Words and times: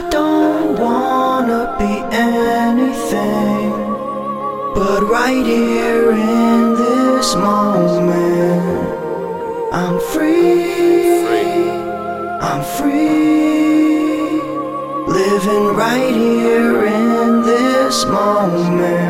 I 0.00 0.08
don't 0.08 0.80
wanna 0.80 1.76
be 1.78 1.92
anything 2.10 3.70
but 4.74 5.02
right 5.02 5.44
here 5.44 6.12
in 6.12 6.74
this 6.74 7.34
moment. 7.34 8.88
I'm 9.70 10.00
free. 10.00 11.28
I'm 12.40 12.62
free. 12.78 14.40
Living 15.20 15.66
right 15.76 16.14
here 16.14 16.86
in 16.86 17.42
this 17.42 18.06
moment. 18.06 19.09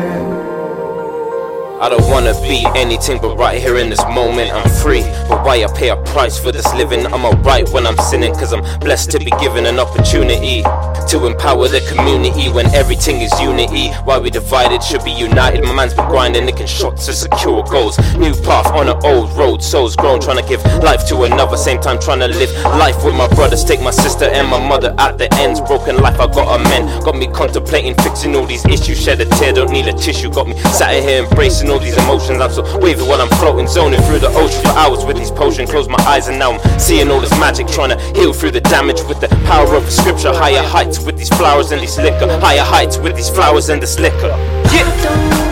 I 1.81 1.89
don't 1.89 2.07
wanna 2.11 2.39
be 2.43 2.63
anything 2.75 3.19
but 3.19 3.37
right 3.37 3.59
here 3.59 3.77
in 3.77 3.89
this 3.89 4.05
moment. 4.05 4.53
I'm 4.53 4.69
free, 4.69 5.01
but 5.27 5.43
why 5.43 5.63
I 5.63 5.67
pay 5.73 5.89
a 5.89 5.95
price 5.95 6.37
for 6.37 6.51
this 6.51 6.71
living? 6.75 7.07
I'm 7.07 7.25
alright 7.25 7.67
when 7.69 7.87
I'm 7.87 7.97
sinning, 7.97 8.35
cause 8.35 8.53
I'm 8.53 8.61
blessed 8.81 9.09
to 9.11 9.17
be 9.17 9.31
given 9.41 9.65
an 9.65 9.79
opportunity 9.79 10.61
to 10.61 11.25
empower 11.25 11.67
the 11.67 11.81
community 11.89 12.49
when 12.49 12.67
everything 12.75 13.21
is 13.21 13.33
unity. 13.41 13.89
Why 14.05 14.19
we 14.19 14.29
divided 14.29 14.83
should 14.83 15.03
be 15.03 15.09
united. 15.09 15.63
My 15.63 15.73
man's 15.73 15.95
been 15.95 16.07
grinding, 16.07 16.45
nicking 16.45 16.67
shots 16.67 17.07
to 17.07 17.13
secure 17.13 17.63
goals. 17.63 17.97
New 18.15 18.35
path 18.43 18.67
on 18.67 18.87
an 18.87 19.03
old 19.03 19.35
road, 19.35 19.63
souls 19.63 19.95
grown, 19.95 20.21
trying 20.21 20.37
to 20.37 20.47
give 20.47 20.63
life 20.83 21.07
to 21.07 21.23
another. 21.23 21.57
Same 21.57 21.81
time 21.81 21.99
trying 21.99 22.19
to 22.19 22.27
live 22.27 22.51
life 22.77 23.03
with 23.03 23.15
my 23.15 23.27
brothers. 23.29 23.65
Take 23.65 23.81
my 23.81 23.89
sister 23.89 24.25
and 24.25 24.47
my 24.47 24.59
mother 24.59 24.93
at 24.99 25.17
the 25.17 25.33
ends. 25.35 25.59
Broken 25.59 25.97
life, 25.97 26.19
I 26.19 26.27
got 26.27 26.59
a 26.59 26.63
man. 26.63 27.01
Got 27.01 27.17
me 27.17 27.25
contemplating 27.25 27.95
fixing 27.95 28.35
all 28.35 28.45
these 28.45 28.65
issues. 28.65 29.01
Shed 29.01 29.19
a 29.19 29.25
tear, 29.25 29.51
don't 29.51 29.71
need 29.71 29.87
a 29.87 29.93
tissue. 29.93 30.29
Got 30.29 30.47
me 30.47 30.57
sat 30.77 30.93
here 31.01 31.23
embracing 31.23 31.70
all 31.71 31.79
these 31.79 31.97
emotions. 31.97 32.41
I'm 32.41 32.51
so 32.51 32.63
wavy 32.79 33.01
while 33.01 33.21
I'm 33.21 33.29
floating, 33.39 33.67
zoning 33.67 34.01
through 34.01 34.19
the 34.19 34.29
ocean 34.29 34.61
for 34.61 34.69
hours 34.77 35.05
with 35.05 35.17
these 35.17 35.31
potions. 35.31 35.71
Close 35.71 35.87
my 35.87 36.01
eyes 36.05 36.27
and 36.27 36.37
now 36.37 36.51
I'm 36.51 36.79
seeing 36.79 37.09
all 37.09 37.19
this 37.19 37.31
magic, 37.39 37.67
trying 37.67 37.89
to 37.89 37.99
heal 38.13 38.33
through 38.33 38.51
the 38.51 38.61
damage 38.61 39.01
with 39.03 39.21
the 39.21 39.29
power 39.47 39.73
of 39.75 39.89
scripture. 39.89 40.33
Higher 40.33 40.63
heights 40.63 40.99
with 40.99 41.17
these 41.17 41.29
flowers 41.29 41.71
and 41.71 41.81
this 41.81 41.97
liquor. 41.97 42.27
Higher 42.39 42.63
heights 42.63 42.97
with 42.97 43.15
these 43.15 43.29
flowers 43.29 43.69
and 43.69 43.81
this 43.81 43.97
liquor. 43.99 44.35
Yeah. 44.71 45.50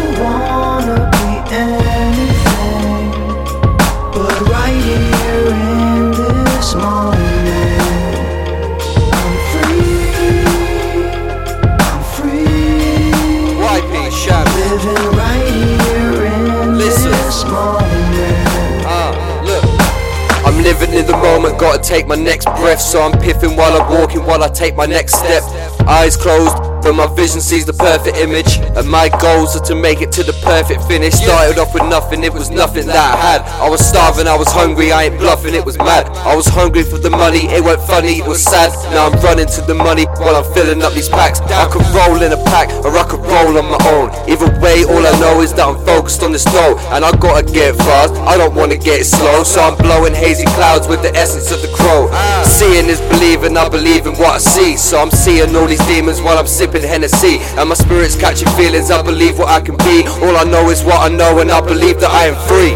Gotta 21.59 21.83
take 21.83 22.07
my 22.07 22.15
next 22.15 22.45
breath. 22.45 22.79
So 22.79 23.01
I'm 23.01 23.19
piffing 23.19 23.55
while 23.55 23.79
I'm 23.79 23.91
walking, 23.91 24.25
while 24.25 24.43
I 24.43 24.47
take 24.47 24.75
my 24.75 24.85
next 24.85 25.15
step. 25.15 25.43
Eyes 25.87 26.15
closed, 26.15 26.55
but 26.81 26.93
my 26.93 27.07
vision 27.15 27.41
sees 27.41 27.65
the 27.65 27.73
perfect 27.73 28.17
image. 28.17 28.57
And 28.75 28.87
my 28.87 29.09
goals 29.19 29.55
are 29.55 29.65
to 29.65 29.75
make 29.75 30.01
it 30.01 30.11
to 30.13 30.23
the 30.23 30.33
perfect 30.43 30.83
finish. 30.83 31.13
Started 31.13 31.59
off 31.59 31.73
with 31.73 31.83
nothing, 31.83 32.23
it 32.23 32.33
was 32.33 32.49
nothing 32.49 32.87
that 32.87 32.97
I 32.97 33.17
had. 33.17 33.41
I 33.61 33.69
was 33.69 33.85
starving, 33.85 34.27
I 34.27 34.37
was 34.37 34.51
hungry, 34.51 34.91
I 34.91 35.03
ain't 35.03 35.19
bluffing, 35.19 35.53
it 35.53 35.65
was 35.65 35.77
mad. 35.77 36.07
I 36.25 36.35
was 36.35 36.47
hungry 36.47 36.83
for 36.83 36.97
the 36.97 37.09
money, 37.09 37.47
it 37.49 37.63
weren't 37.63 37.81
funny, 37.81 38.19
it 38.19 38.27
was 38.27 38.43
sad. 38.43 38.71
Now 38.91 39.07
I'm 39.07 39.19
running 39.21 39.47
to 39.47 39.61
the 39.61 39.75
money 39.75 40.05
while 40.21 40.35
I'm 40.35 40.47
filling 40.53 40.81
up 40.81 40.93
these 40.93 41.09
packs. 41.09 41.39
I 41.41 41.67
could 41.69 41.85
roll 41.93 42.21
in 42.21 42.31
a 42.31 42.41
pack, 42.45 42.69
or 42.85 42.95
I 42.97 43.03
could 43.03 43.21
roll 43.25 43.57
on 43.57 43.65
my 43.65 43.81
own. 43.93 44.09
Either 44.29 44.49
way, 44.59 44.85
all 44.85 45.05
I 45.05 45.13
know 45.19 45.41
is 45.41 45.53
that 45.53 45.67
I'm 45.67 45.83
focused 45.85 46.23
on 46.23 46.31
this 46.31 46.45
dough. 46.45 46.77
And 46.91 47.03
I 47.03 47.11
gotta 47.17 47.43
get 47.45 47.75
fast, 47.75 48.13
I 48.15 48.37
don't 48.37 48.55
wanna 48.55 48.77
get 48.77 49.05
slow. 49.05 49.43
So 49.43 49.61
I'm 49.61 49.77
blowing 49.77 50.13
hazy 50.13 50.45
clouds 50.57 50.87
with 50.87 51.01
the 51.01 51.15
essence 51.15 51.51
of 51.51 51.61
the 51.61 51.69
crow. 51.69 52.09
Ah. 52.11 52.43
Seeing 52.45 52.87
is 52.87 53.01
believing, 53.01 53.57
I 53.57 53.67
believe 53.69 54.05
in 54.05 54.13
what 54.13 54.35
I 54.35 54.37
see. 54.37 54.77
So 54.77 54.99
I'm 54.99 55.11
seeing 55.11 55.55
all 55.55 55.65
these 55.67 55.85
demons 55.87 56.21
while 56.21 56.37
I'm 56.37 56.47
sipping 56.47 56.68
Hennessy. 56.77 57.39
And 57.57 57.69
my 57.69 57.75
spirit's 57.75 58.15
catching 58.15 58.49
feelings, 58.49 58.91
I 58.91 59.01
believe 59.01 59.39
what 59.39 59.49
I 59.49 59.59
can 59.61 59.75
be. 59.77 60.05
All 60.21 60.37
I 60.37 60.43
know 60.43 60.69
is 60.69 60.83
what 60.83 60.99
I 61.01 61.09
know, 61.09 61.39
and 61.39 61.49
I 61.49 61.61
believe 61.61 61.99
that 62.01 62.11
I 62.11 62.25
am 62.25 62.35
free. 62.47 62.75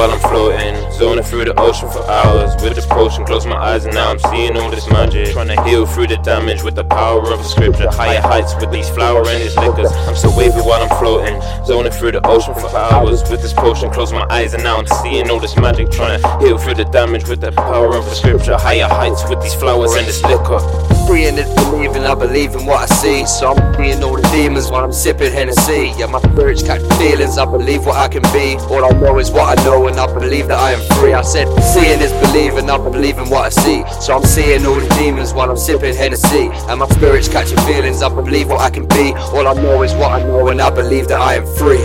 While 0.00 0.12
I'm 0.12 0.20
floating, 0.20 0.69
zoning 1.00 1.24
through 1.24 1.46
the 1.46 1.58
ocean 1.58 1.88
for 1.88 2.04
hours 2.10 2.52
with 2.62 2.76
the 2.76 2.82
potion. 2.82 3.24
Close 3.24 3.46
my 3.46 3.56
eyes 3.56 3.86
and 3.86 3.94
now 3.94 4.10
I'm 4.10 4.18
seeing 4.18 4.54
all 4.58 4.70
this 4.70 4.86
magic. 4.90 5.32
Trying 5.32 5.48
to 5.48 5.62
heal 5.64 5.86
through 5.86 6.08
the 6.08 6.18
damage 6.18 6.62
with 6.62 6.74
the 6.74 6.84
power 6.84 7.22
of 7.32 7.40
a 7.40 7.44
scripture. 7.44 7.88
Higher 7.90 8.20
heights 8.20 8.54
with 8.60 8.70
these 8.70 8.90
flower 8.90 9.24
and 9.26 9.40
these 9.40 9.56
liquors. 9.56 9.90
I'm 10.08 10.14
through 11.90 12.12
the 12.12 12.26
ocean 12.26 12.54
for 12.54 12.68
hours 12.76 13.22
with 13.30 13.42
this 13.42 13.52
potion. 13.52 13.90
Close 13.90 14.12
my 14.12 14.26
eyes 14.30 14.54
and 14.54 14.62
now 14.62 14.78
I'm 14.78 14.86
seeing 14.86 15.30
all 15.30 15.40
this 15.40 15.56
magic. 15.56 15.90
Trying 15.90 16.20
to 16.20 16.38
heal 16.38 16.58
through 16.58 16.74
the 16.74 16.84
damage 16.84 17.28
with 17.28 17.40
the 17.40 17.52
power 17.52 17.96
of 17.96 18.06
a 18.06 18.14
scripture. 18.14 18.56
Higher 18.56 18.88
heights 18.88 19.28
with 19.28 19.42
these 19.42 19.54
flowers 19.54 19.94
and 19.94 20.06
this 20.06 20.22
liquor. 20.24 20.60
Free 21.06 21.26
in 21.26 21.38
it, 21.38 21.46
believing, 21.56 22.04
I 22.04 22.14
believe 22.14 22.54
in 22.54 22.66
what 22.66 22.88
I 22.90 22.94
see. 22.94 23.26
So 23.26 23.52
I'm 23.52 23.74
freeing 23.74 24.02
all 24.02 24.16
the 24.16 24.28
demons 24.28 24.70
while 24.70 24.84
I'm 24.84 24.92
sipping 24.92 25.32
Hennessy. 25.32 25.92
Yeah, 25.98 26.06
my 26.06 26.20
spirit's 26.20 26.62
catching 26.62 26.90
feelings, 26.90 27.36
I 27.38 27.44
believe 27.44 27.84
what 27.86 27.96
I 27.96 28.08
can 28.08 28.22
be. 28.32 28.56
All 28.70 28.84
I 28.84 28.90
know 29.00 29.18
is 29.18 29.30
what 29.30 29.58
I 29.58 29.64
know, 29.64 29.88
and 29.88 29.98
I 29.98 30.06
believe 30.12 30.48
that 30.48 30.58
I 30.58 30.72
am 30.72 30.82
free. 31.00 31.12
I 31.12 31.22
said, 31.22 31.48
seeing 31.60 32.00
is 32.00 32.12
believing, 32.24 32.70
I 32.70 32.76
believe 32.76 33.18
in 33.18 33.28
what 33.28 33.46
I 33.46 33.48
see. 33.48 33.82
So 34.00 34.16
I'm 34.16 34.24
seeing 34.24 34.64
all 34.66 34.76
the 34.76 34.88
demons 35.00 35.34
while 35.34 35.50
I'm 35.50 35.56
sipping 35.56 35.94
Hennessy. 35.94 36.50
And 36.68 36.78
my 36.78 36.88
spirit's 36.90 37.28
catching 37.28 37.58
feelings, 37.58 38.02
I 38.02 38.08
believe 38.08 38.48
what 38.48 38.60
I 38.60 38.70
can 38.70 38.86
be. 38.86 39.12
All 39.34 39.46
I 39.46 39.54
know 39.54 39.82
is 39.82 39.92
what 39.94 40.12
I 40.12 40.22
know, 40.22 40.48
and 40.48 40.60
I 40.60 40.70
believe 40.70 41.08
that 41.08 41.20
I 41.20 41.34
am 41.34 41.46
free. 41.56 41.79